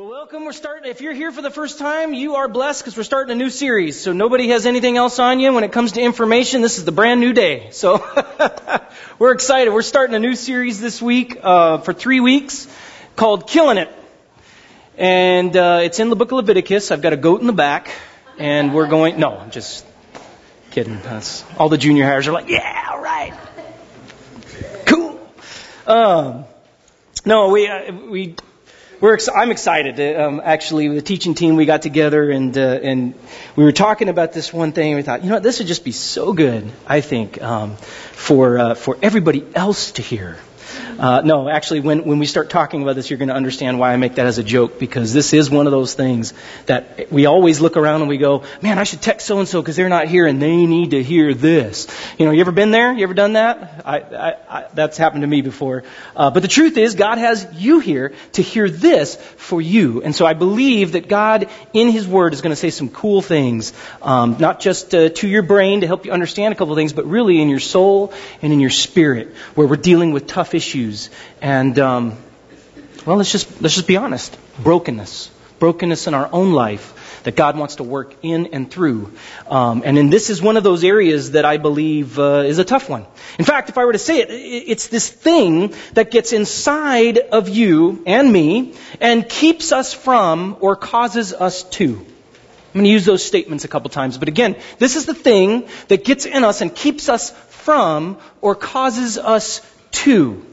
[0.00, 0.46] Well, welcome.
[0.46, 0.90] We're starting.
[0.90, 3.50] If you're here for the first time, you are blessed because we're starting a new
[3.50, 4.00] series.
[4.00, 6.62] So nobody has anything else on you when it comes to information.
[6.62, 7.68] This is the brand new day.
[7.72, 8.02] So
[9.18, 9.74] we're excited.
[9.74, 12.66] We're starting a new series this week uh, for three weeks
[13.14, 13.90] called "Killing It,"
[14.96, 16.90] and uh, it's in the book of Leviticus.
[16.92, 17.90] I've got a goat in the back,
[18.38, 19.20] and we're going.
[19.20, 19.84] No, I'm just
[20.70, 20.98] kidding.
[21.02, 23.34] That's, all the junior hires are like, "Yeah, all right,
[24.86, 25.20] cool."
[25.86, 26.44] Um,
[27.26, 28.34] no, we uh, we
[29.00, 30.16] we're ex- I'm excited.
[30.16, 33.14] Um, actually, the teaching team we got together and uh, and
[33.56, 34.92] we were talking about this one thing.
[34.92, 36.70] and We thought, you know, what, this would just be so good.
[36.86, 40.36] I think um, for uh, for everybody else to hear.
[40.98, 43.92] Uh, no, actually, when, when we start talking about this, you're going to understand why
[43.92, 46.34] I make that as a joke because this is one of those things
[46.66, 49.62] that we always look around and we go, man, I should text so and so
[49.62, 51.86] because they're not here and they need to hear this.
[52.18, 52.92] You know, you ever been there?
[52.92, 53.82] You ever done that?
[53.84, 55.84] I, I, I, that's happened to me before.
[56.14, 60.02] Uh, but the truth is, God has you here to hear this for you.
[60.02, 63.22] And so I believe that God, in His Word, is going to say some cool
[63.22, 66.78] things, um, not just uh, to your brain to help you understand a couple of
[66.78, 68.12] things, but really in your soul
[68.42, 70.69] and in your spirit, where we're dealing with tough issues.
[71.40, 72.18] And um,
[73.06, 77.56] well, let's just let's just be honest: brokenness, brokenness in our own life that God
[77.56, 79.12] wants to work in and through.
[79.46, 82.88] Um, and this is one of those areas that I believe uh, is a tough
[82.88, 83.06] one.
[83.38, 87.48] In fact, if I were to say it, it's this thing that gets inside of
[87.48, 92.06] you and me and keeps us from or causes us to.
[92.72, 95.68] I'm going to use those statements a couple times, but again, this is the thing
[95.88, 99.60] that gets in us and keeps us from or causes us
[99.92, 100.46] to.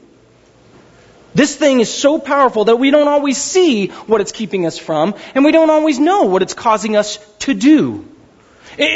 [1.37, 5.13] This thing is so powerful that we don't always see what it's keeping us from,
[5.35, 8.09] and we don't always know what it's causing us to do.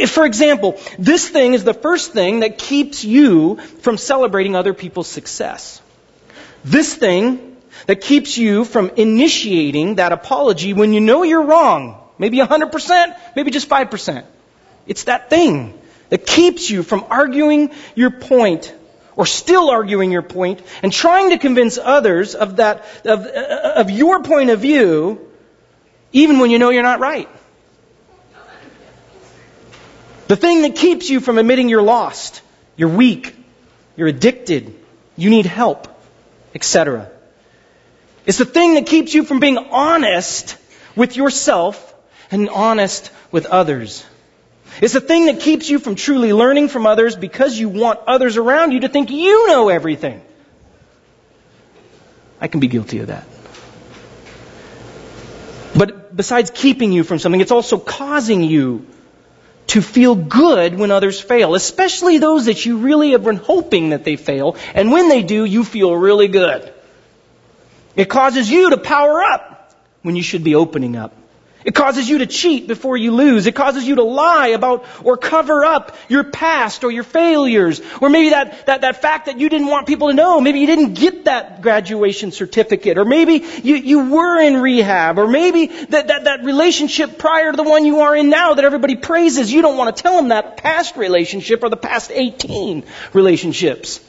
[0.07, 5.07] For example, this thing is the first thing that keeps you from celebrating other people's
[5.07, 5.83] success.
[6.65, 12.03] This thing that keeps you from initiating that apology when you know you're wrong.
[12.17, 14.25] Maybe 100%, maybe just 5%.
[14.87, 18.73] It's that thing that keeps you from arguing your point
[19.21, 24.23] or still arguing your point and trying to convince others of that, of, of your
[24.23, 25.29] point of view,
[26.11, 27.29] even when you know you're not right.
[30.27, 32.41] The thing that keeps you from admitting you're lost,
[32.75, 33.35] you're weak,
[33.95, 34.73] you're addicted,
[35.15, 35.87] you need help,
[36.55, 37.11] etc.
[38.25, 40.57] It's the thing that keeps you from being honest
[40.95, 41.93] with yourself
[42.31, 44.03] and honest with others.
[44.79, 48.37] It's the thing that keeps you from truly learning from others because you want others
[48.37, 50.21] around you to think you know everything.
[52.39, 53.25] I can be guilty of that.
[55.75, 58.85] But besides keeping you from something, it's also causing you
[59.67, 64.03] to feel good when others fail, especially those that you really have been hoping that
[64.03, 64.57] they fail.
[64.73, 66.73] And when they do, you feel really good.
[67.95, 71.15] It causes you to power up when you should be opening up.
[71.63, 73.45] It causes you to cheat before you lose.
[73.45, 77.81] It causes you to lie about or cover up your past or your failures.
[78.01, 80.41] Or maybe that, that, that fact that you didn't want people to know.
[80.41, 82.97] Maybe you didn't get that graduation certificate.
[82.97, 85.19] Or maybe you, you were in rehab.
[85.19, 88.65] Or maybe that, that, that relationship prior to the one you are in now that
[88.65, 92.83] everybody praises, you don't want to tell them that past relationship or the past 18
[93.13, 93.99] relationships.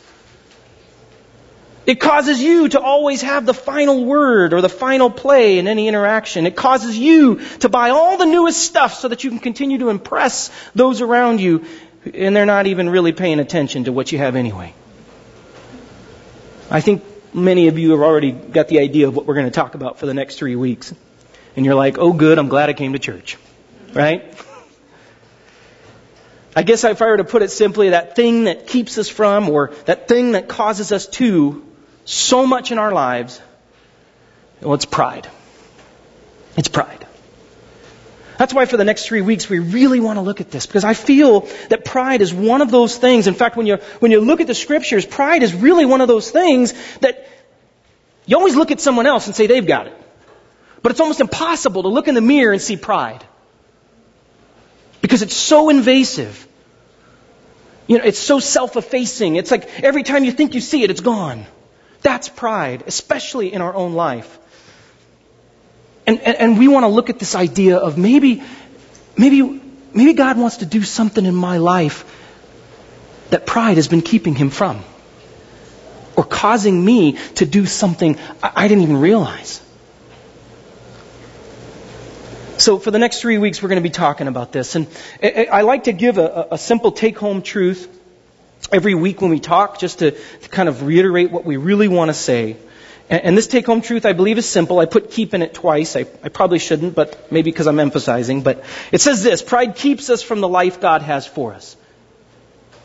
[1.92, 5.88] It causes you to always have the final word or the final play in any
[5.88, 6.46] interaction.
[6.46, 9.90] It causes you to buy all the newest stuff so that you can continue to
[9.90, 11.66] impress those around you
[12.14, 14.72] and they're not even really paying attention to what you have anyway.
[16.70, 17.04] I think
[17.34, 19.98] many of you have already got the idea of what we're going to talk about
[19.98, 20.94] for the next three weeks.
[21.56, 23.36] And you're like, oh good, I'm glad I came to church.
[23.92, 24.34] Right?
[26.56, 29.50] I guess if I were to put it simply, that thing that keeps us from
[29.50, 31.66] or that thing that causes us to
[32.04, 33.40] so much in our lives,
[34.60, 35.28] well, it's pride.
[36.56, 37.06] It's pride.
[38.38, 40.84] That's why for the next three weeks we really want to look at this because
[40.84, 43.26] I feel that pride is one of those things.
[43.26, 46.08] In fact, when you, when you look at the scriptures, pride is really one of
[46.08, 47.28] those things that
[48.26, 49.96] you always look at someone else and say they've got it.
[50.82, 53.24] But it's almost impossible to look in the mirror and see pride.
[55.00, 56.48] Because it's so invasive.
[57.86, 59.36] You know, it's so self-effacing.
[59.36, 61.46] It's like every time you think you see it, it's gone.
[62.02, 64.38] That's pride, especially in our own life.
[66.06, 68.42] And, and, and we want to look at this idea of maybe,
[69.16, 69.60] maybe,
[69.94, 72.04] maybe God wants to do something in my life
[73.30, 74.84] that pride has been keeping him from.
[76.16, 79.60] Or causing me to do something I, I didn't even realize.
[82.58, 84.74] So for the next three weeks, we're going to be talking about this.
[84.74, 84.86] And
[85.22, 87.88] I like to give a, a simple take home truth
[88.72, 92.08] every week when we talk, just to, to kind of reiterate what we really want
[92.08, 92.56] to say.
[93.10, 94.78] And this take home truth, I believe, is simple.
[94.78, 95.96] I put keep in it twice.
[95.96, 98.42] I, I probably shouldn't, but maybe because I'm emphasizing.
[98.42, 101.76] But it says this Pride keeps us from the life God has for us,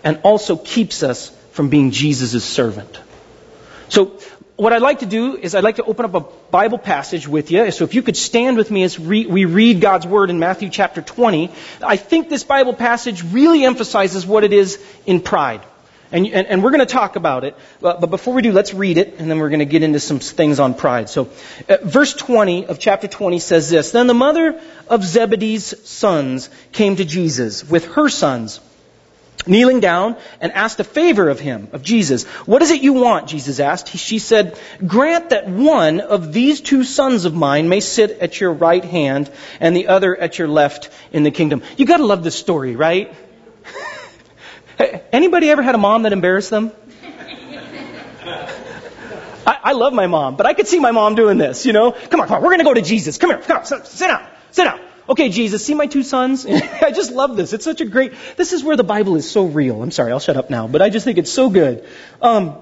[0.03, 2.99] and also keeps us from being Jesus' servant.
[3.89, 4.19] So,
[4.57, 6.19] what I'd like to do is I'd like to open up a
[6.51, 7.69] Bible passage with you.
[7.71, 11.01] So if you could stand with me as we read God's Word in Matthew chapter
[11.01, 11.51] 20.
[11.81, 15.61] I think this Bible passage really emphasizes what it is in pride.
[16.11, 17.55] And, and, and we're going to talk about it.
[17.81, 19.99] But, but, before we do, let's read it, and then we're going to get into
[19.99, 21.09] some things on pride.
[21.09, 21.29] So,
[21.67, 26.95] uh, verse 20 of chapter 20 says this Then the mother of Zebedee's sons came
[26.95, 28.61] to Jesus with her sons
[29.47, 32.25] kneeling down and asked a favor of him, of Jesus.
[32.45, 33.27] What is it you want?
[33.27, 33.89] Jesus asked.
[33.95, 38.53] She said, grant that one of these two sons of mine may sit at your
[38.53, 41.63] right hand and the other at your left in the kingdom.
[41.77, 43.13] You gotta love this story, right?
[45.11, 46.71] Anybody ever had a mom that embarrassed them?
[49.45, 51.93] I, I, love my mom, but I could see my mom doing this, you know?
[51.93, 53.17] Come on, come on, we're gonna go to Jesus.
[53.17, 54.81] Come here, come on, sit, sit down, sit down.
[55.07, 56.45] Okay, Jesus, see my two sons?
[56.81, 57.53] I just love this.
[57.53, 59.81] It's such a great, this is where the Bible is so real.
[59.81, 61.87] I'm sorry, I'll shut up now, but I just think it's so good.
[62.21, 62.57] Um,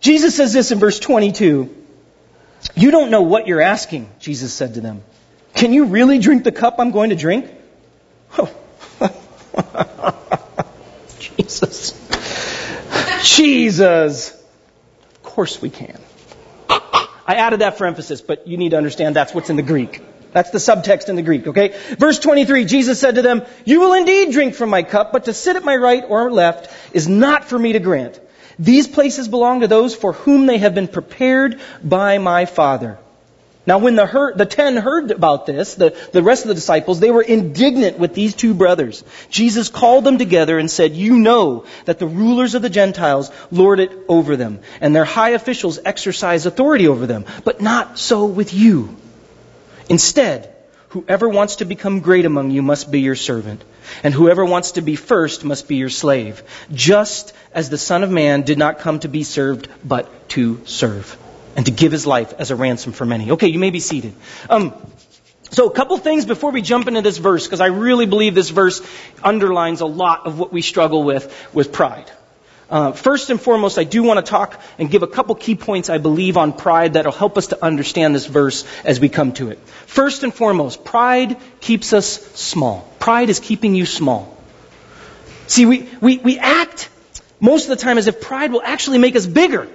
[0.00, 1.76] Jesus says this in verse 22.
[2.74, 5.02] You don't know what you're asking, Jesus said to them.
[5.54, 7.50] Can you really drink the cup I'm going to drink?
[8.38, 8.50] Oh.
[11.22, 11.92] Jesus.
[13.22, 14.32] Jesus.
[14.32, 15.98] Of course we can.
[16.68, 20.02] I added that for emphasis, but you need to understand that's what's in the Greek.
[20.32, 21.76] That's the subtext in the Greek, okay?
[21.98, 25.34] Verse 23, Jesus said to them, You will indeed drink from my cup, but to
[25.34, 28.18] sit at my right or left is not for me to grant.
[28.58, 32.98] These places belong to those for whom they have been prepared by my Father.
[33.64, 36.98] Now when the, her- the ten heard about this, the, the rest of the disciples,
[36.98, 39.04] they were indignant with these two brothers.
[39.30, 43.78] Jesus called them together and said, You know that the rulers of the Gentiles lord
[43.78, 48.52] it over them, and their high officials exercise authority over them, but not so with
[48.52, 48.96] you.
[49.88, 50.52] Instead,
[50.88, 53.62] whoever wants to become great among you must be your servant,
[54.02, 56.42] and whoever wants to be first must be your slave,
[56.72, 61.16] just as the Son of Man did not come to be served, but to serve,
[61.56, 63.32] and to give his life as a ransom for many.
[63.32, 64.14] Okay, you may be seated.
[64.48, 64.74] Um,
[65.50, 68.48] so, a couple things before we jump into this verse, because I really believe this
[68.48, 68.80] verse
[69.22, 72.10] underlines a lot of what we struggle with with pride.
[72.70, 75.90] Uh, first and foremost, I do want to talk and give a couple key points
[75.90, 79.50] I believe on pride that'll help us to understand this verse as we come to
[79.50, 79.58] it.
[79.84, 82.88] First and foremost, pride keeps us small.
[82.98, 84.34] Pride is keeping you small.
[85.48, 86.88] See, we, we, we act
[87.40, 89.68] most of the time as if pride will actually make us bigger.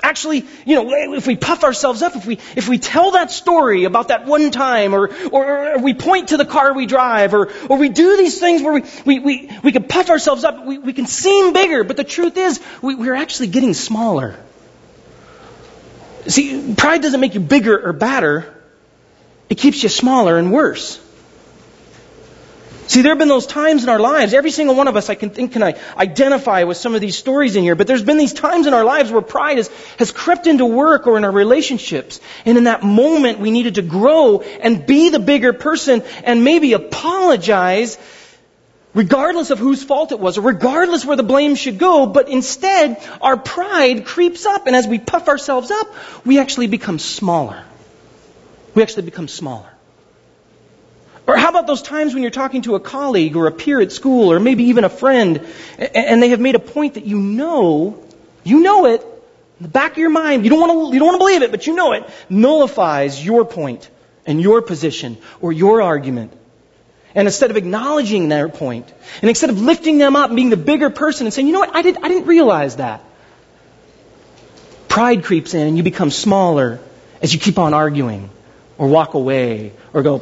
[0.00, 3.84] Actually, you know, if we puff ourselves up, if we, if we tell that story
[3.84, 7.50] about that one time, or, or, or we point to the car we drive, or,
[7.68, 10.78] or we do these things where we, we, we, we can puff ourselves up, we,
[10.78, 14.36] we can seem bigger, but the truth is, we, we're actually getting smaller.
[16.28, 18.54] See, pride doesn't make you bigger or badder,
[19.48, 21.04] it keeps you smaller and worse.
[22.88, 25.14] See, there have been those times in our lives, every single one of us I
[25.14, 28.16] can think can I identify with some of these stories in here, but there's been
[28.16, 29.68] these times in our lives where pride has,
[29.98, 32.18] has crept into work or in our relationships.
[32.46, 36.72] And in that moment we needed to grow and be the bigger person and maybe
[36.72, 37.98] apologize
[38.94, 43.06] regardless of whose fault it was or regardless where the blame should go, but instead
[43.20, 45.94] our pride creeps up and as we puff ourselves up,
[46.24, 47.62] we actually become smaller.
[48.74, 49.68] We actually become smaller.
[51.28, 53.92] Or how about those times when you're talking to a colleague or a peer at
[53.92, 55.46] school or maybe even a friend
[55.78, 58.02] and they have made a point that you know,
[58.44, 61.08] you know it, in the back of your mind, you don't want to, you don't
[61.08, 63.90] want to believe it, but you know it, nullifies your point
[64.24, 66.32] and your position or your argument.
[67.14, 70.56] And instead of acknowledging their point, and instead of lifting them up and being the
[70.56, 73.04] bigger person and saying, you know what, I, did, I didn't realize that.
[74.88, 76.80] Pride creeps in and you become smaller
[77.20, 78.30] as you keep on arguing
[78.78, 80.20] or walk away or go,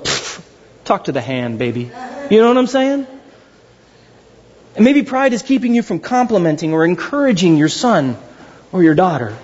[0.87, 1.91] Talk to the hand, baby.
[2.31, 3.07] You know what I'm saying?
[4.77, 8.17] And maybe pride is keeping you from complimenting or encouraging your son
[8.71, 9.37] or your daughter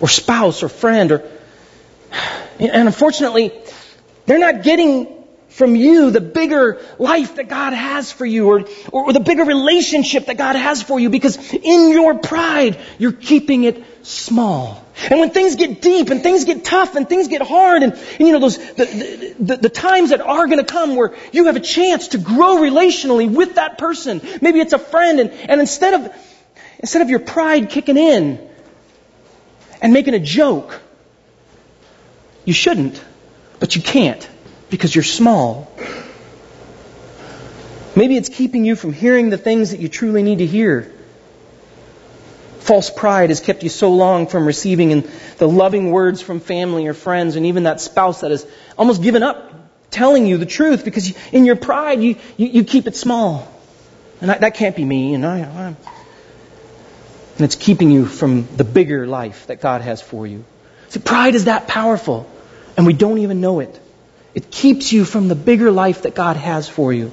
[0.00, 1.28] or spouse or friend or
[2.60, 3.52] and unfortunately
[4.26, 9.12] they're not getting from you the bigger life that God has for you or, or,
[9.12, 13.82] the bigger relationship that God has for you because in your pride you're keeping it
[14.06, 14.85] small.
[15.10, 18.20] And when things get deep and things get tough and things get hard and, and
[18.20, 21.56] you know those the, the, the times that are going to come where you have
[21.56, 24.22] a chance to grow relationally with that person.
[24.40, 26.14] Maybe it's a friend and, and instead of
[26.78, 28.48] instead of your pride kicking in
[29.82, 30.80] and making a joke,
[32.46, 33.02] you shouldn't,
[33.60, 34.26] but you can't
[34.70, 35.70] because you're small.
[37.94, 40.92] Maybe it's keeping you from hearing the things that you truly need to hear.
[42.66, 45.08] False pride has kept you so long from receiving
[45.38, 48.44] the loving words from family or friends and even that spouse that has
[48.76, 49.52] almost given up
[49.92, 53.46] telling you the truth because in your pride you, you, you keep it small.
[54.20, 55.14] And I, that can't be me.
[55.14, 55.76] And, I, I'm,
[57.36, 60.44] and it's keeping you from the bigger life that God has for you.
[60.88, 62.28] See, pride is that powerful,
[62.76, 63.78] and we don't even know it.
[64.34, 67.12] It keeps you from the bigger life that God has for you,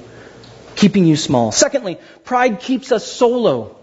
[0.74, 1.52] keeping you small.
[1.52, 3.76] Secondly, pride keeps us solo.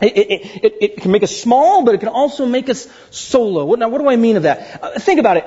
[0.00, 3.74] It, it, it, it, can make us small, but it can also make us solo.
[3.74, 4.80] Now, what do I mean of that?
[4.82, 5.44] Uh, think about it.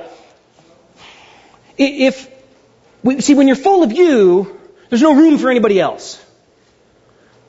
[1.77, 2.29] If,
[3.01, 6.23] we, see, when you're full of you, there's no room for anybody else.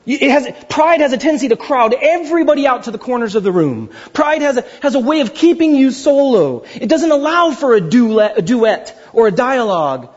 [0.05, 3.53] It has, pride has a tendency to crowd everybody out to the corners of the
[3.53, 3.89] room.
[4.11, 6.65] Pride has a, has a way of keeping you solo.
[6.75, 10.09] It doesn't allow for a duet, a duet or a dialogue.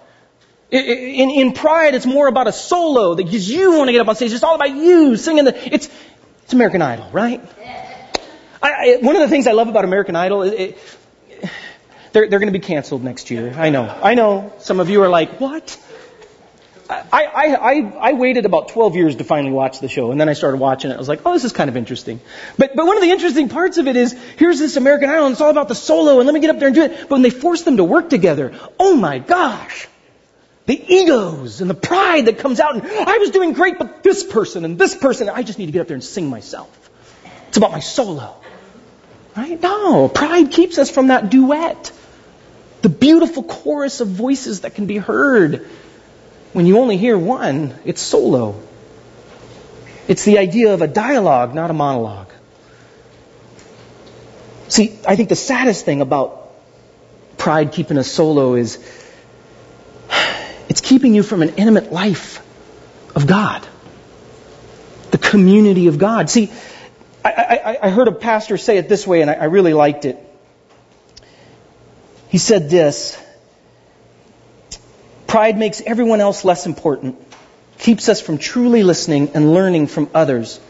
[0.71, 4.17] In, in pride, it's more about a solo that you want to get up on
[4.17, 4.33] stage.
[4.33, 5.75] It's all about you singing the.
[5.75, 5.89] It's
[6.47, 7.41] it's American Idol, right?
[8.63, 10.79] I, I, one of the things I love about American Idol is it,
[12.13, 13.53] they're they're going to be canceled next year.
[13.57, 13.83] I know.
[13.83, 14.53] I know.
[14.61, 15.77] Some of you are like, what?
[16.89, 20.29] I, I, I, I waited about 12 years to finally watch the show, and then
[20.29, 20.95] I started watching it.
[20.95, 22.21] I was like, oh, this is kind of interesting.
[22.57, 25.33] But, but one of the interesting parts of it is, here's this American Idol, and
[25.33, 26.93] it's all about the solo, and let me get up there and do it.
[27.01, 29.89] But when they force them to work together, oh my gosh!
[30.67, 34.25] The egos and the pride that comes out, and I was doing great, but this
[34.25, 36.91] person and this person, I just need to get up there and sing myself.
[37.49, 38.35] It's about my solo.
[39.37, 39.61] Right?
[39.63, 41.93] No, pride keeps us from that duet.
[42.83, 45.69] The beautiful chorus of voices that can be heard
[46.53, 48.61] when you only hear one, it's solo.
[50.09, 52.33] It's the idea of a dialogue, not a monologue.
[54.69, 56.51] See, I think the saddest thing about
[57.37, 58.79] pride keeping us solo is
[60.87, 62.41] keeping you from an intimate life
[63.17, 63.67] of God,
[65.11, 66.31] the community of God.
[66.31, 66.53] See,
[67.25, 67.31] I,
[67.65, 70.17] I, I heard a pastor say it this way, and I, I really liked it.
[72.29, 73.21] He said this
[75.27, 77.17] Pride makes everyone else less important,
[77.79, 80.61] keeps us from truly listening and learning from others,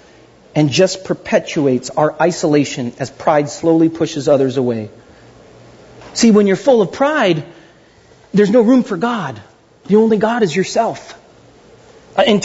[0.54, 4.88] and just perpetuates our isolation as pride slowly pushes others away.
[6.14, 7.44] See, when you're full of pride,
[8.32, 9.42] there's no room for God.
[9.88, 11.14] The only God is yourself.
[12.16, 12.40] Uh, in,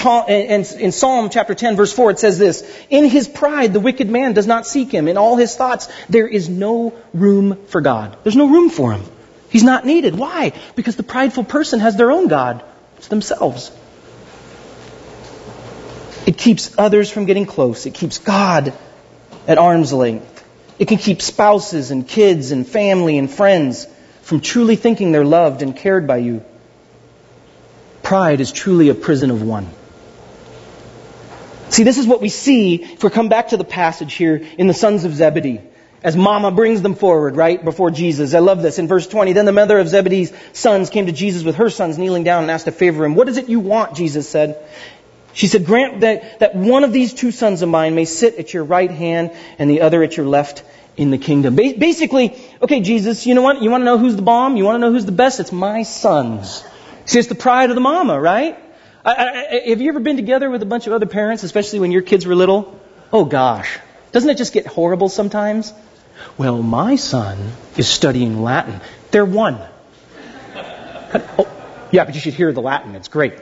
[0.65, 4.33] in, Psalm chapter 10 verse 4 it says this, In his pride the wicked man
[4.33, 5.07] does not seek him.
[5.07, 8.17] In all his thoughts there is no room for God.
[8.23, 9.03] There's no room for him.
[9.49, 10.15] He's not needed.
[10.15, 10.53] Why?
[10.75, 12.63] Because the prideful person has their own God.
[12.97, 13.71] It's themselves.
[16.25, 17.85] It keeps others from getting close.
[17.85, 18.73] It keeps God
[19.47, 20.45] at arm's length.
[20.79, 23.87] It can keep spouses and kids and family and friends
[24.21, 26.43] from truly thinking they're loved and cared by you.
[28.11, 29.69] Pride is truly a prison of one.
[31.69, 34.67] See, this is what we see if we come back to the passage here in
[34.67, 35.61] the sons of Zebedee
[36.03, 38.33] as mama brings them forward, right, before Jesus.
[38.33, 38.79] I love this.
[38.79, 41.97] In verse 20, then the mother of Zebedee's sons came to Jesus with her sons
[41.97, 43.15] kneeling down and asked to favor him.
[43.15, 43.95] What is it you want?
[43.95, 44.61] Jesus said.
[45.31, 48.53] She said, grant that, that one of these two sons of mine may sit at
[48.53, 50.65] your right hand and the other at your left
[50.97, 51.55] in the kingdom.
[51.55, 53.61] Ba- basically, okay, Jesus, you know what?
[53.61, 54.57] You want to know who's the bomb?
[54.57, 55.39] You want to know who's the best?
[55.39, 56.65] It's my sons.
[57.11, 58.57] See, it's the pride of the mama, right?
[59.03, 61.91] I, I, have you ever been together with a bunch of other parents, especially when
[61.91, 62.79] your kids were little?
[63.11, 63.79] Oh gosh.
[64.13, 65.73] Doesn't it just get horrible sometimes?
[66.37, 68.79] Well, my son is studying Latin.
[69.11, 69.59] They're one.
[71.37, 71.45] Oh,
[71.91, 72.95] yeah, but you should hear the Latin.
[72.95, 73.33] It's great.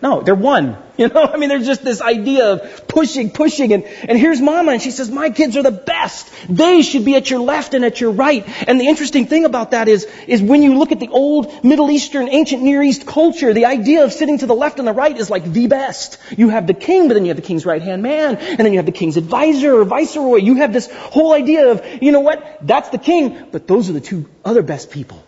[0.00, 0.76] No, they're one.
[0.98, 4.72] You know, I mean, there's just this idea of pushing, pushing, and, and here's mama,
[4.72, 6.30] and she says, my kids are the best.
[6.50, 8.44] They should be at your left and at your right.
[8.68, 11.90] And the interesting thing about that is, is when you look at the old Middle
[11.90, 15.16] Eastern, ancient Near East culture, the idea of sitting to the left and the right
[15.16, 16.18] is like the best.
[16.36, 18.72] You have the king, but then you have the king's right hand man, and then
[18.72, 20.36] you have the king's advisor or viceroy.
[20.36, 23.94] You have this whole idea of, you know what, that's the king, but those are
[23.94, 25.24] the two other best people.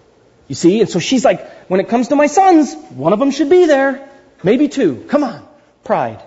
[0.49, 0.81] You see?
[0.81, 3.67] And so she's like, when it comes to my sons, one of them should be
[3.67, 4.09] there.
[4.43, 5.05] Maybe two.
[5.09, 5.47] Come on.
[5.85, 6.23] Pride.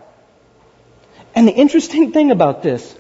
[1.36, 2.98] And the interesting thing about this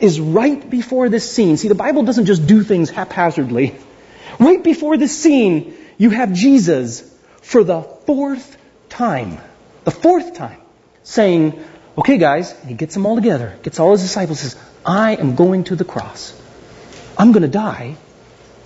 [0.00, 3.74] is right before this scene, see, the Bible doesn't just do things haphazardly.
[4.38, 7.02] Right before this scene, you have Jesus
[7.42, 8.56] for the fourth
[8.88, 9.38] time,
[9.84, 10.60] the fourth time,
[11.02, 11.64] saying,
[11.96, 15.34] okay guys, and he gets them all together, gets all his disciples, says, I am
[15.34, 16.40] going to the cross.
[17.16, 17.96] I'm going to die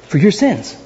[0.08, 0.76] for your sins.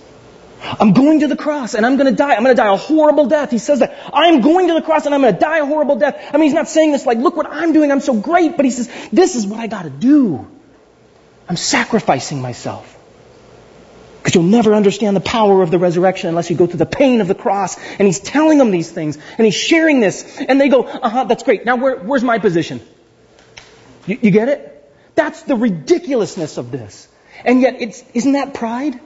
[0.62, 2.34] I'm going to the cross and I'm going to die.
[2.34, 3.50] I'm going to die a horrible death.
[3.50, 3.98] He says that.
[4.12, 6.30] I'm going to the cross and I'm going to die a horrible death.
[6.32, 7.92] I mean, he's not saying this like, look what I'm doing.
[7.92, 8.56] I'm so great.
[8.56, 10.46] But he says, this is what I got to do.
[11.48, 12.92] I'm sacrificing myself.
[14.18, 17.20] Because you'll never understand the power of the resurrection unless you go through the pain
[17.20, 17.78] of the cross.
[17.98, 20.40] And he's telling them these things and he's sharing this.
[20.40, 21.64] And they go, uh huh, that's great.
[21.64, 22.80] Now where, where's my position?
[24.06, 24.72] You, you get it?
[25.14, 27.08] That's the ridiculousness of this.
[27.44, 28.98] And yet, it's, isn't that pride?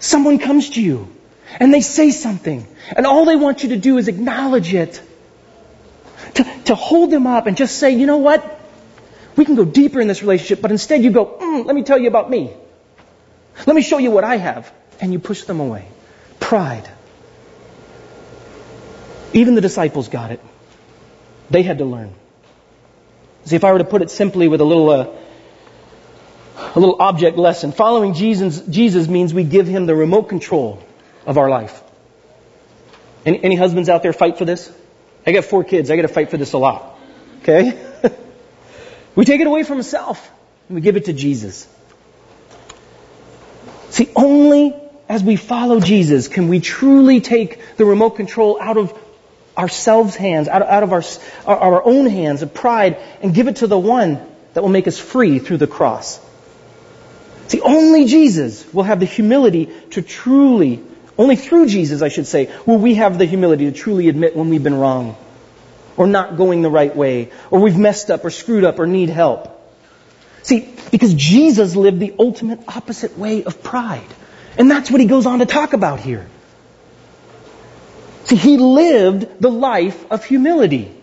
[0.00, 1.08] Someone comes to you
[1.58, 5.00] and they say something, and all they want you to do is acknowledge it.
[6.34, 8.60] To, to hold them up and just say, you know what?
[9.36, 11.98] We can go deeper in this relationship, but instead you go, mm, let me tell
[11.98, 12.52] you about me.
[13.66, 14.72] Let me show you what I have.
[15.00, 15.86] And you push them away.
[16.40, 16.88] Pride.
[19.32, 20.40] Even the disciples got it.
[21.50, 22.12] They had to learn.
[23.44, 25.06] See, if I were to put it simply with a little, uh,
[26.74, 30.82] a little object lesson, following Jesus, Jesus means we give him the remote control
[31.26, 31.82] of our life.
[33.24, 34.72] Any, any husbands out there fight for this?
[35.26, 35.90] I got four kids.
[35.90, 36.98] I got to fight for this a lot.
[37.42, 37.78] Okay?
[39.14, 40.20] we take it away from ourselves
[40.68, 41.68] and we give it to Jesus.
[43.90, 44.74] See, only
[45.08, 48.96] as we follow Jesus can we truly take the remote control out of
[49.56, 53.56] ourselves' hands, out of, out of our, our own hands of pride, and give it
[53.56, 54.20] to the one
[54.54, 56.20] that will make us free through the cross.
[57.48, 60.80] See, only Jesus will have the humility to truly,
[61.16, 64.50] only through Jesus, I should say, will we have the humility to truly admit when
[64.50, 65.16] we've been wrong,
[65.96, 69.08] or not going the right way, or we've messed up, or screwed up, or need
[69.08, 69.54] help.
[70.42, 74.06] See, because Jesus lived the ultimate opposite way of pride.
[74.56, 76.26] And that's what he goes on to talk about here.
[78.24, 80.94] See, he lived the life of humility.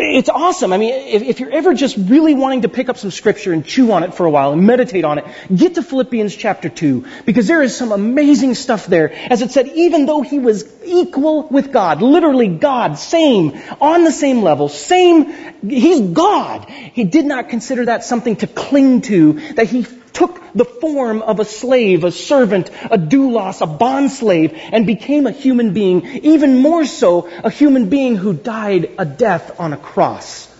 [0.00, 0.72] It's awesome.
[0.72, 3.66] I mean, if, if, you're ever just really wanting to pick up some scripture and
[3.66, 7.04] chew on it for a while and meditate on it, get to Philippians chapter 2,
[7.26, 9.12] because there is some amazing stuff there.
[9.12, 14.12] As it said, even though he was equal with God, literally God, same, on the
[14.12, 15.32] same level, same,
[15.68, 16.70] he's God.
[16.70, 19.82] He did not consider that something to cling to, that he
[20.18, 25.28] took the form of a slave, a servant, a doulos, a bond slave, and became
[25.28, 29.76] a human being, even more so, a human being who died a death on a
[29.76, 30.52] cross.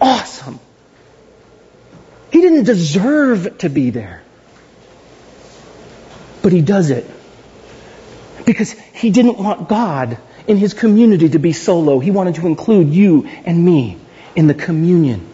[0.00, 0.58] Awesome.
[2.32, 4.22] He didn't deserve to be there.
[6.42, 7.08] But he does it.
[8.44, 10.18] Because he didn't want God
[10.48, 12.00] in his community to be solo.
[12.00, 13.98] He wanted to include you and me
[14.34, 15.28] in the communion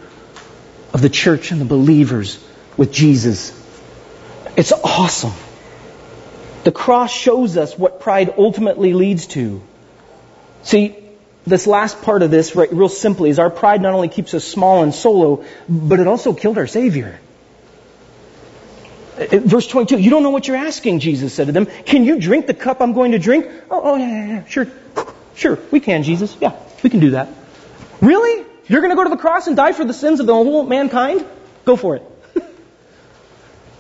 [0.93, 2.45] of the church and the believers
[2.79, 3.53] with Jesus.
[4.57, 5.35] It's awesome.
[6.65, 9.61] The cross shows us what pride ultimately leads to.
[10.63, 10.97] See,
[11.47, 14.45] this last part of this, right, real simply, is our pride not only keeps us
[14.45, 17.21] small and solo, but it also killed our Savior.
[19.19, 21.67] Uh, verse 22, you don't know what you're asking, Jesus said to them.
[21.67, 23.47] Can you drink the cup I'm going to drink?
[23.71, 24.67] Oh, oh yeah, yeah, yeah, sure.
[25.35, 26.37] Sure, we can, Jesus.
[26.41, 27.29] Yeah, we can do that.
[28.01, 28.45] Really?
[28.67, 30.65] You're going to go to the cross and die for the sins of the whole
[30.65, 31.25] mankind?
[31.65, 32.03] Go for it.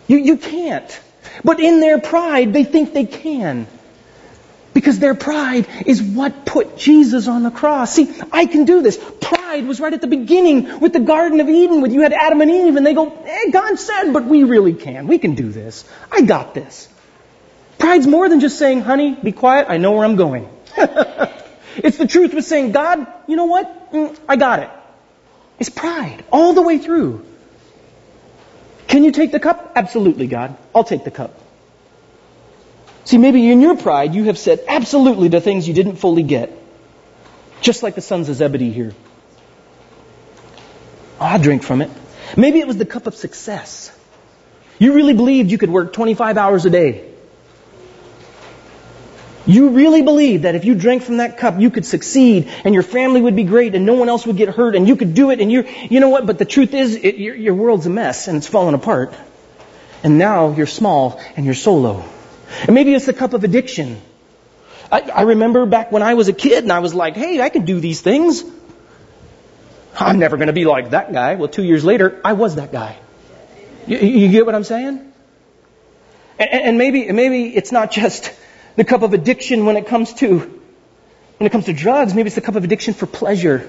[0.08, 1.00] You, you can't.
[1.44, 3.66] But in their pride, they think they can.
[4.74, 7.94] Because their pride is what put Jesus on the cross.
[7.94, 8.98] See, I can do this.
[9.20, 12.40] Pride was right at the beginning with the Garden of Eden when you had Adam
[12.40, 15.06] and Eve and they go, eh, God said, but we really can.
[15.06, 15.84] We can do this.
[16.10, 16.88] I got this.
[17.78, 19.66] Pride's more than just saying, honey, be quiet.
[19.68, 20.48] I know where I'm going.
[21.76, 23.92] it's the truth with saying, God, you know what?
[23.92, 24.70] Mm, I got it.
[25.58, 27.24] It's pride all the way through.
[28.88, 29.72] Can you take the cup?
[29.76, 30.56] Absolutely, God.
[30.74, 31.38] I'll take the cup.
[33.04, 36.52] See, maybe in your pride, you have said absolutely to things you didn't fully get.
[37.60, 38.94] Just like the sons of Zebedee here.
[41.20, 41.90] Oh, I'll drink from it.
[42.36, 43.90] Maybe it was the cup of success.
[44.78, 47.04] You really believed you could work 25 hours a day.
[49.48, 52.82] You really believe that if you drank from that cup, you could succeed and your
[52.82, 55.30] family would be great and no one else would get hurt and you could do
[55.30, 56.26] it and you, you know what?
[56.26, 59.14] But the truth is, it, your, your world's a mess and it's falling apart.
[60.02, 62.04] And now you're small and you're solo.
[62.66, 63.98] And maybe it's the cup of addiction.
[64.92, 67.48] I, I remember back when I was a kid and I was like, hey, I
[67.48, 68.44] can do these things.
[69.98, 71.36] I'm never going to be like that guy.
[71.36, 72.98] Well, two years later, I was that guy.
[73.86, 75.10] You, you get what I'm saying?
[76.38, 78.30] And, and maybe, maybe it's not just
[78.78, 82.14] the cup of addiction when it comes to when it comes to drugs.
[82.14, 83.68] Maybe it's the cup of addiction for pleasure.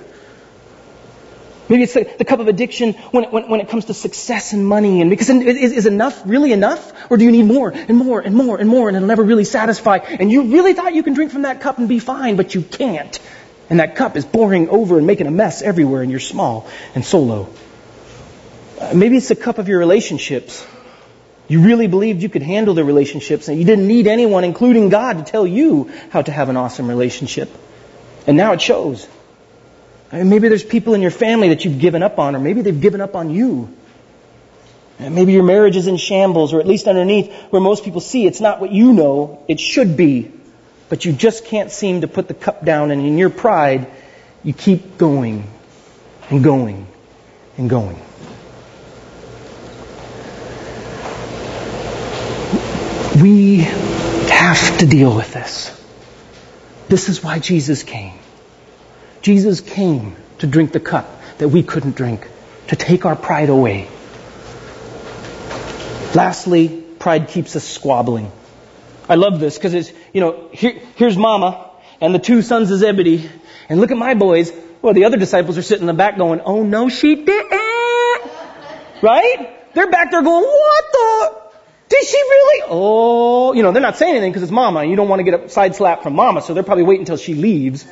[1.68, 4.54] Maybe it's the, the cup of addiction when it, when, when it comes to success
[4.54, 5.02] and money.
[5.02, 7.12] And because is, is enough really enough?
[7.12, 9.46] Or do you need more and more and more and more and it'll never really
[9.46, 9.98] satisfy?
[9.98, 12.62] And you really thought you can drink from that cup and be fine, but you
[12.62, 13.20] can't.
[13.68, 17.04] And that cup is pouring over and making a mess everywhere and you're small and
[17.04, 17.50] solo.
[18.80, 20.66] Uh, maybe it's the cup of your relationships.
[21.50, 25.18] You really believed you could handle the relationships and you didn't need anyone, including God,
[25.18, 27.50] to tell you how to have an awesome relationship.
[28.28, 29.08] And now it shows.
[30.12, 33.02] maybe there's people in your family that you've given up on, or maybe they've given
[33.02, 33.76] up on you.
[35.00, 38.28] And maybe your marriage is in shambles, or at least underneath where most people see
[38.28, 40.32] it's not what you know it should be.
[40.88, 43.88] But you just can't seem to put the cup down, and in your pride,
[44.44, 45.50] you keep going
[46.30, 46.86] and going
[47.58, 48.00] and going.
[53.22, 55.76] We have to deal with this.
[56.88, 58.18] This is why Jesus came.
[59.22, 62.28] Jesus came to drink the cup that we couldn't drink,
[62.68, 63.90] to take our pride away.
[66.16, 66.68] Lastly,
[67.00, 68.32] pride keeps us squabbling.
[69.08, 72.80] I love this because it's, you know, here, here's mama and the two sons of
[72.80, 73.30] Zebedee,
[73.68, 74.52] and look at my boys.
[74.82, 78.32] Well, the other disciples are sitting in the back going, oh no, she didn't.
[79.02, 79.56] Right?
[79.74, 81.19] They're back there going, what the?
[81.90, 82.64] Did she really?
[82.70, 85.24] Oh, you know, they're not saying anything because it's mama and you don't want to
[85.24, 87.86] get a side slap from mama, so they're probably waiting until she leaves.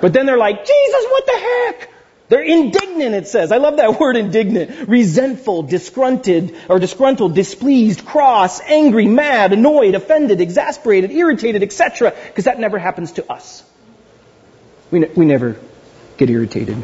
[0.00, 1.88] But then they're like, Jesus, what the heck?
[2.28, 3.52] They're indignant, it says.
[3.52, 4.88] I love that word indignant.
[4.88, 12.14] Resentful, disgruntled, or disgruntled, displeased, cross, angry, mad, annoyed, offended, exasperated, irritated, etc.
[12.28, 13.62] Because that never happens to us.
[14.90, 15.56] We, ne- we never
[16.16, 16.82] get irritated.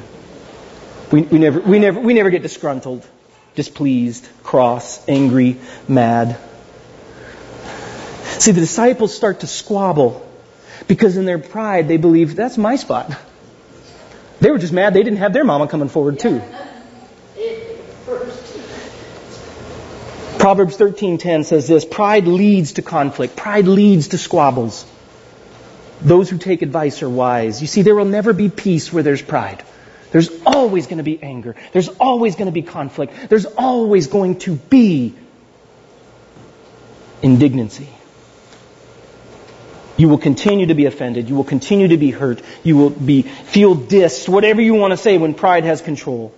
[1.11, 3.07] We, we, never, we, never, we never get disgruntled,
[3.55, 5.57] displeased, cross, angry,
[5.89, 6.39] mad.
[8.39, 10.25] See, the disciples start to squabble
[10.87, 13.13] because in their pride they believe that's my spot.
[14.41, 16.41] They were just mad they didn't have their mama coming forward too.
[20.39, 23.35] Proverbs 13:10 says this, pride leads to conflict.
[23.35, 24.87] Pride leads to squabbles.
[26.01, 27.61] Those who take advice are wise.
[27.61, 29.65] You see, there will never be peace where there's pride.
[30.13, 31.57] There's always going to be anger.
[31.73, 33.13] There's always going to be conflict.
[33.29, 35.15] There's always going to be
[37.21, 37.89] indignancy.
[39.99, 41.29] You will continue to be offended.
[41.29, 42.41] You will continue to be hurt.
[42.63, 46.33] You will be, feel dissed, whatever you want to say when pride has control.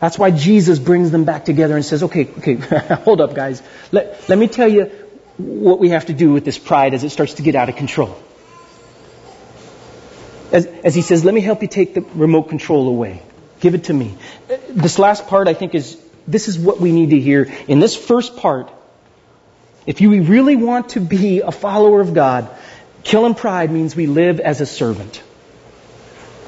[0.00, 2.54] That's why Jesus brings them back together and says, okay, okay,
[3.04, 3.62] hold up guys.
[3.92, 4.86] Let, let me tell you
[5.36, 7.76] what we have to do with this pride as it starts to get out of
[7.76, 8.18] control.
[10.50, 13.22] As, as he says, let me help you take the remote control away.
[13.60, 14.14] Give it to me.
[14.70, 17.52] This last part I think is, this is what we need to hear.
[17.66, 18.70] In this first part,
[19.88, 22.50] if you really want to be a follower of God,
[23.04, 25.22] killing pride means we live as a servant.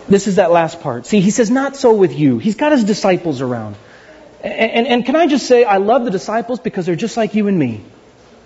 [0.07, 1.07] This is that last part.
[1.07, 2.37] See, he says, not so with you.
[2.37, 3.77] He's got his disciples around.
[4.45, 7.35] And, and, and can I just say, I love the disciples because they're just like
[7.35, 7.81] you and me.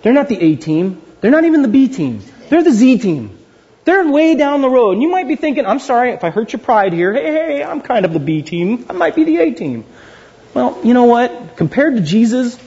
[0.01, 1.01] They're not the A team.
[1.19, 2.21] They're not even the B team.
[2.47, 3.37] They're the Z team.
[3.83, 4.91] They're way down the road.
[4.93, 7.11] And you might be thinking, I'm sorry if I hurt your pride here.
[7.11, 8.85] Hey, hey, I'm kind of the B team.
[8.89, 9.83] I might be the A team.
[10.53, 11.57] Well, you know what?
[11.57, 12.57] Compared to Jesus,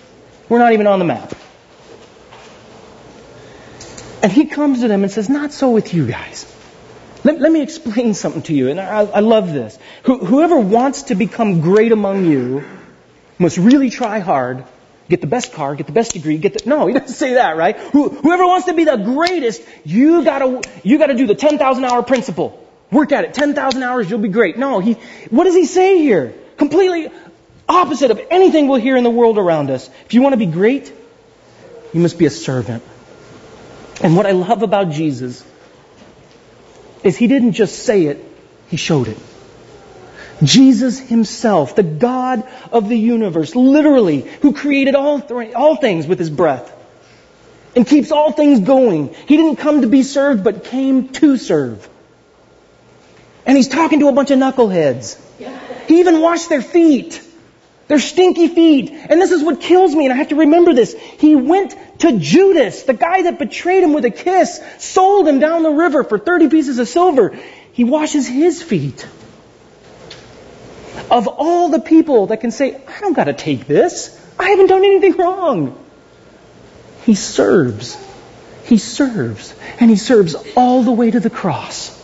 [0.51, 1.33] we're not even on the map.
[4.23, 6.55] And he comes to them and says, Not so with you guys.
[7.25, 8.69] Let, let me explain something to you.
[8.69, 9.79] And I, I love this.
[10.05, 12.65] whoever wants to become great among you
[13.39, 14.65] must really try hard,
[15.09, 17.57] get the best car, get the best degree, get the, no, he doesn't say that,
[17.57, 17.77] right?
[17.77, 22.03] Who, whoever wants to be the greatest, you gotta, you gotta do the 10,000 hour
[22.03, 22.65] principle.
[22.91, 23.35] Work at it.
[23.35, 24.57] 10,000 hours, you'll be great.
[24.57, 24.95] No, he,
[25.31, 26.35] what does he say here?
[26.57, 27.09] Completely
[27.69, 29.89] opposite of anything we'll hear in the world around us.
[30.07, 30.93] If you want to be great,
[31.93, 32.83] you must be a servant.
[34.01, 35.45] And what I love about Jesus
[37.03, 38.25] is he didn't just say it,
[38.69, 39.19] he showed it.
[40.43, 46.19] Jesus himself, the God of the universe, literally, who created all, th- all things with
[46.19, 46.73] his breath
[47.75, 49.15] and keeps all things going.
[49.27, 51.89] He didn't come to be served, but came to serve.
[53.47, 55.19] And he's talking to a bunch of knuckleheads.
[55.87, 57.23] He even washed their feet.
[57.89, 58.91] Their stinky feet.
[58.93, 60.95] And this is what kills me, and I have to remember this.
[60.95, 65.63] He went to Judas, the guy that betrayed him with a kiss, sold him down
[65.63, 67.37] the river for 30 pieces of silver.
[67.73, 69.07] He washes his feet.
[71.11, 74.15] Of all the people that can say, I don't gotta take this.
[74.39, 75.83] I haven't done anything wrong.
[77.05, 77.97] He serves.
[78.65, 79.55] He serves.
[79.81, 81.97] And he serves all the way to the cross.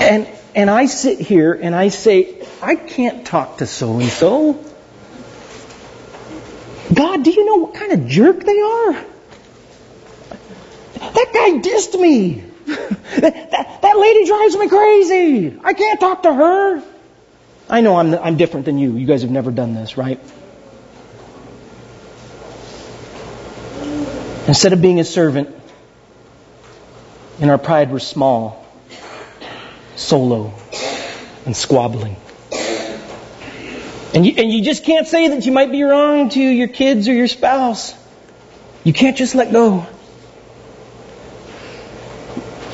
[0.00, 4.64] And, and I sit here and I say, I can't talk to so and so.
[6.94, 8.92] God, do you know what kind of jerk they are?
[11.00, 12.44] That guy dissed me.
[12.66, 15.58] that, that, that lady drives me crazy.
[15.64, 16.82] I can't talk to her.
[17.68, 18.96] I know I'm, I'm different than you.
[18.96, 20.20] You guys have never done this, right?
[24.46, 25.56] Instead of being a servant,
[27.40, 28.64] in our pride, we're small,
[29.96, 30.52] solo,
[31.44, 32.16] and squabbling.
[34.14, 37.08] And you, and you just can't say that you might be wrong to your kids
[37.08, 37.94] or your spouse.
[38.84, 39.86] You can't just let go.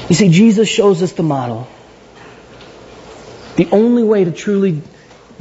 [0.08, 1.68] You see, Jesus shows us the model.
[3.56, 4.82] The only way to truly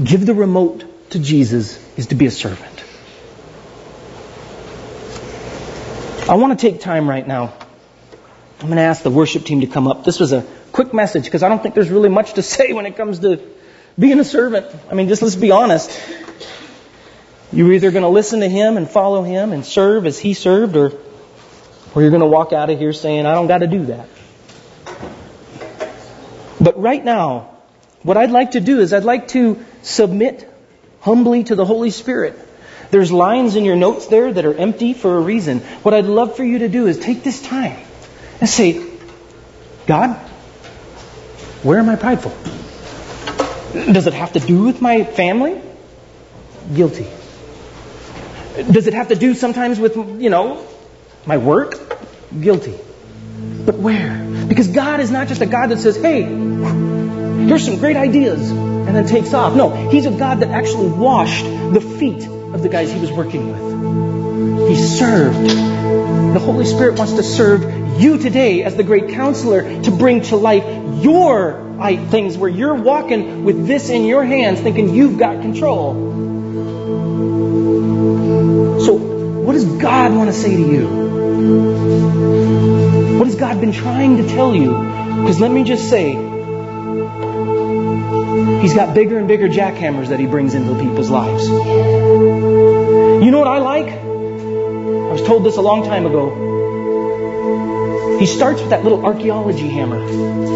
[0.04, 2.84] give the remote to Jesus is to be a servant.
[6.30, 7.54] I want to take time right now.
[8.60, 10.04] I'm going to ask the worship team to come up.
[10.04, 12.86] This was a quick message because I don't think there's really much to say when
[12.86, 13.42] it comes to
[14.00, 14.68] being a servant.
[14.90, 15.92] I mean, just let's be honest.
[17.52, 20.76] You're either going to listen to him and follow him and serve as he served,
[20.76, 20.92] or,
[21.96, 24.10] or you're going to walk out of here saying, I don't got to do that.
[26.60, 27.58] But right now,
[28.04, 30.52] what I'd like to do is I'd like to submit
[31.02, 32.38] humbly to the Holy Spirit.
[32.92, 35.60] There's lines in your notes there that are empty for a reason.
[35.84, 37.78] What I'd love for you to do is take this time
[38.40, 38.86] and say,
[39.86, 40.16] God,
[41.64, 42.32] where am I prideful?
[43.74, 45.62] Does it have to do with my family?
[46.74, 47.08] Guilty.
[48.72, 50.66] Does it have to do sometimes with, you know,
[51.26, 51.78] my work?
[52.40, 52.78] Guilty.
[53.66, 54.18] But where?
[54.48, 58.96] Because God is not just a God that says, hey, here's some great ideas, and
[58.96, 59.56] then takes off.
[59.56, 63.52] No, He's a God that actually washed the feet of the guys He was working
[63.52, 64.70] with.
[64.70, 65.50] He served.
[66.34, 70.36] The Holy Spirit wants to serve you today as the great counselor to bring to
[70.36, 70.64] life
[71.04, 71.67] your
[72.10, 75.94] things where you're walking with this in your hands thinking you've got control.
[78.82, 80.88] So, what does God want to say to you?
[83.18, 84.72] What has God been trying to tell you?
[84.72, 86.14] Because let me just say,
[88.62, 91.48] He's got bigger and bigger jackhammers that He brings into people's lives.
[91.48, 93.88] You know what I like?
[93.88, 96.47] I was told this a long time ago.
[98.20, 100.04] He starts with that little archaeology hammer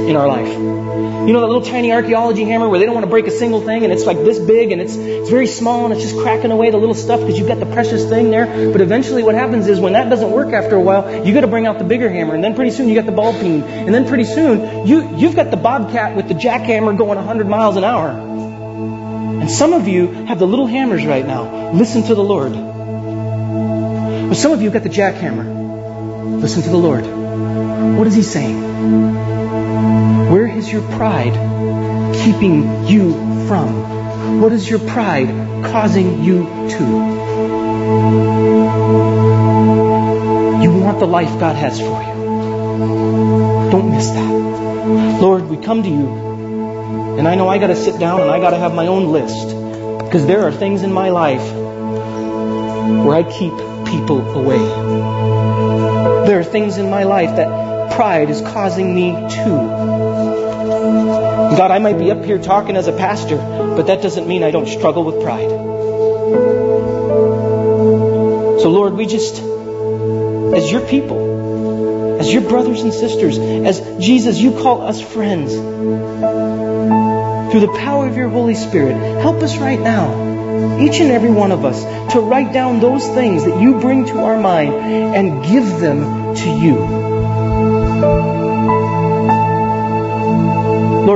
[0.07, 0.51] in our life.
[0.51, 3.61] You know that little tiny archaeology hammer where they don't want to break a single
[3.61, 6.49] thing and it's like this big and it's, it's very small and it's just cracking
[6.49, 8.71] away the little stuff because you've got the precious thing there.
[8.71, 11.47] But eventually what happens is when that doesn't work after a while, you got to
[11.47, 13.93] bring out the bigger hammer and then pretty soon you got the ball peen and
[13.93, 17.83] then pretty soon you, you've got the bobcat with the jackhammer going 100 miles an
[17.83, 18.09] hour.
[18.09, 21.71] And some of you have the little hammers right now.
[21.71, 22.53] Listen to the Lord.
[24.29, 26.41] But some of you got the jackhammer.
[26.41, 27.20] Listen to the Lord.
[27.81, 28.61] What is he saying?
[30.31, 31.33] Where is your pride
[32.15, 34.39] keeping you from?
[34.39, 35.29] What is your pride
[35.65, 36.83] causing you to?
[40.61, 43.69] You want the life God has for you.
[43.71, 44.31] Don't miss that.
[45.19, 48.39] Lord, we come to you, and I know I got to sit down and I
[48.39, 49.47] got to have my own list
[50.05, 51.51] because there are things in my life
[53.05, 53.53] where I keep
[53.87, 54.59] people away.
[56.27, 57.60] There are things in my life that
[58.01, 59.45] pride is causing me to.
[61.55, 64.49] God, I might be up here talking as a pastor, but that doesn't mean I
[64.49, 65.51] don't struggle with pride.
[68.61, 74.53] So, Lord, we just, as your people, as your brothers and sisters, as Jesus, you
[74.53, 75.53] call us friends.
[77.51, 81.51] Through the power of your Holy Spirit, help us right now, each and every one
[81.51, 81.83] of us,
[82.13, 86.49] to write down those things that you bring to our mind and give them to
[86.49, 87.00] you.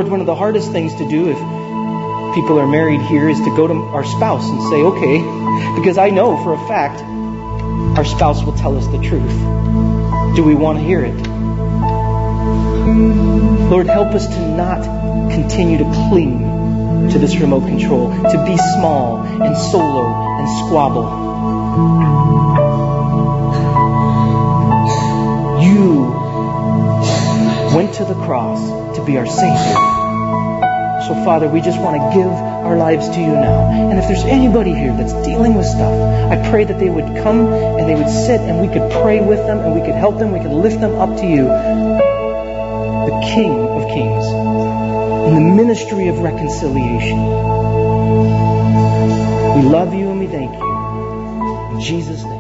[0.06, 1.38] Lord, one of the hardest things to do if
[2.36, 5.18] people are married here is to go to our spouse and say, okay,
[5.80, 7.02] because I know for a fact
[7.98, 9.34] our spouse will tell us the truth.
[10.36, 11.16] Do we want to hear it?
[13.68, 14.84] Lord, help us to not
[15.32, 20.06] continue to cling to this remote control, to be small and solo
[20.38, 21.10] and squabble.
[25.64, 26.04] You
[27.76, 29.96] went to the cross be our Savior.
[31.08, 33.70] So, Father, we just want to give our lives to you now.
[33.70, 35.94] And if there's anybody here that's dealing with stuff,
[36.32, 39.40] I pray that they would come and they would sit and we could pray with
[39.46, 43.54] them and we could help them, we could lift them up to you, the King
[43.54, 44.26] of Kings,
[45.28, 47.20] in the ministry of reconciliation.
[49.56, 51.76] We love you and we thank you.
[51.76, 52.35] In Jesus' name.